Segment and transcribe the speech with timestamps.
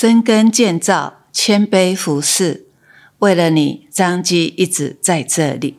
[0.00, 2.68] 深耕建造，谦卑服侍，
[3.18, 5.74] 为了你，张基一直在这里。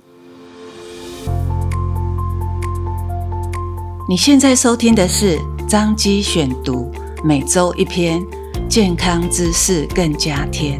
[4.09, 6.91] 你现在收听的是张基选读，
[7.23, 8.21] 每周一篇
[8.67, 10.77] 健康知识，更加添。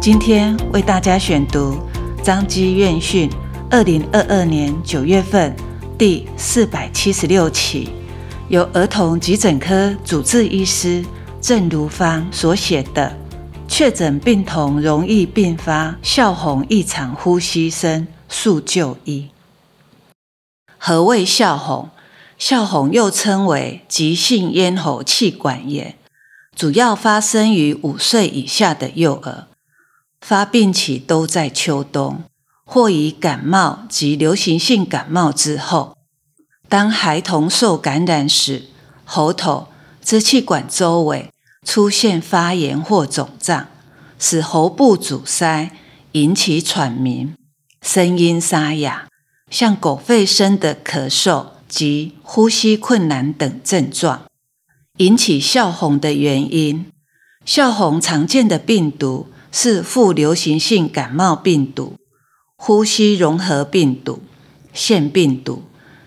[0.00, 1.76] 今天为大家选读
[2.22, 3.28] 张基院讯
[3.70, 5.54] 二零二二年九月份
[5.98, 7.90] 第四百七十六期。
[8.48, 11.04] 由儿童急诊科主治医师
[11.40, 13.12] 郑如芳所写的
[13.68, 19.28] 《确诊病童容易并发哮吼异常呼吸声速就医》。
[20.78, 21.90] 何谓哮红？
[22.38, 25.96] 哮红又称为急性咽喉气管炎，
[26.54, 29.48] 主要发生于五岁以下的幼儿，
[30.20, 32.22] 发病期都在秋冬，
[32.64, 35.95] 或以感冒及流行性感冒之后。
[36.68, 38.64] 当孩童受感染时，
[39.04, 39.68] 喉头、
[40.02, 41.30] 支气管周围
[41.64, 43.68] 出现发炎或肿胀，
[44.18, 45.70] 使喉部阻塞，
[46.12, 47.34] 引起喘鸣、
[47.82, 49.06] 声音沙哑、
[49.48, 54.22] 像狗吠声的咳嗽及呼吸困难等症状。
[54.98, 56.86] 引起哮红的原因，
[57.44, 61.94] 哮红常见的病毒是副流行性感冒病毒、
[62.56, 64.20] 呼吸融合病毒、
[64.72, 65.62] 腺病毒。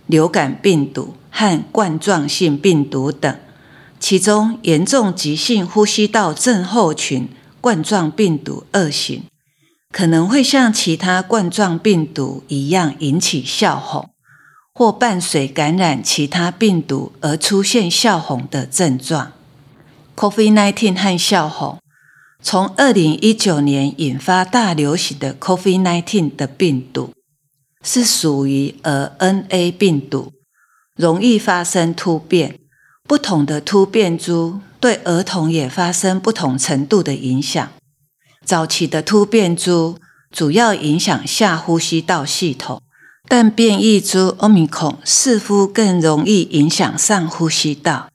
[0.10, 3.40] 流感病毒和冠状性病毒等，
[4.00, 7.30] 其中严重急性呼吸道症候群
[7.62, 9.26] 冠状病毒二型，
[9.92, 14.10] 可能会像其他冠状病毒一样引起哮吼，
[14.74, 19.34] 或伴随感染其他病毒而出现哮吼的症状。
[20.16, 21.78] COVID-19 和哮吼，
[22.42, 27.12] 从二零一九年引发大流行的 COVID-19 的病毒。
[27.84, 30.34] 是属于 RNA 病毒，
[30.96, 32.60] 容易发生突变。
[33.08, 37.68] 不同的突变株对儿童也发生不同程度的影响。
[38.46, 39.98] 早期的突变株
[40.32, 42.84] 主要影响下呼吸道系统，
[43.28, 48.10] 但变异株 Omicron 似乎更容易影响上呼吸道。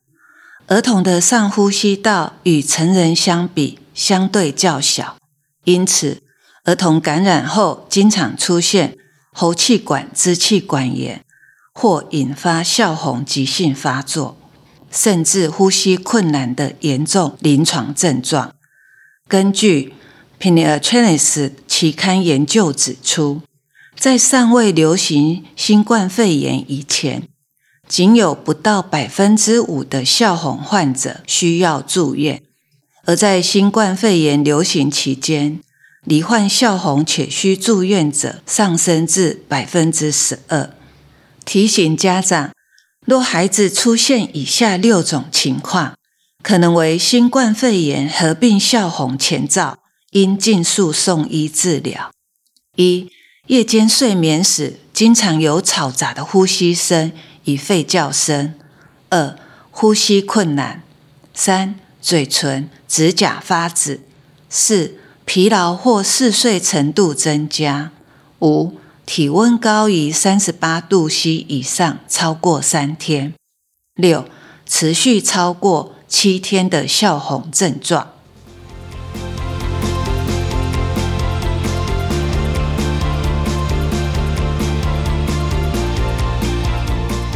[0.69, 5.17] 儿童的上呼吸道与成人相比相对较小，
[5.65, 6.23] 因此
[6.65, 8.97] 儿童感染后经常出现。
[9.37, 11.25] 喉气管、支气管炎，
[11.73, 14.37] 或引发哮吼急性发作，
[14.93, 18.55] 甚至呼吸困难的严重临床症状。
[19.27, 19.93] 根据
[20.41, 21.19] 《Pediatrics》
[21.67, 23.41] 期刊研究指出，
[23.99, 27.27] 在尚未流行新冠肺炎以前，
[27.89, 32.39] 仅有不到百分之五的哮吼患者需要住院；
[33.05, 35.61] 而在新冠肺炎流行期间，
[36.05, 40.71] 罹患哮吼且需住院者上升至百分之十二。
[41.45, 42.53] 提醒家长，
[43.07, 45.95] 若孩子出现以下六种情况，
[46.43, 49.79] 可能为新冠肺炎合并哮吼前兆，
[50.11, 52.11] 应尽速送医治疗。
[52.77, 53.11] 一、
[53.47, 57.13] 夜间睡眠时经常有嘈杂的呼吸声
[57.45, 58.55] 与吠叫声；
[59.11, 59.39] 二、
[59.71, 60.83] 呼吸困难；
[61.35, 64.01] 三、嘴唇、指甲发紫；
[64.49, 67.91] 四、疲劳或嗜睡程度增加。
[68.41, 68.75] 五、
[69.07, 73.35] 体温高于三十八度 C 以上超过三天。
[73.95, 74.27] 六、
[74.67, 78.09] 持续超过七天的笑红症状。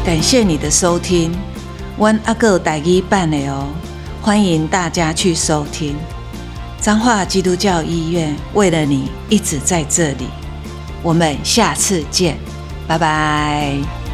[0.05, 1.35] 感谢你的收听
[1.99, 3.69] ，One 阿哥带一半的哦，
[4.23, 5.97] 欢迎大家去收听。
[6.81, 10.29] 彰化基督教医院为了你一直在这里，
[11.03, 12.39] 我们下次见，
[12.87, 14.08] 拜拜。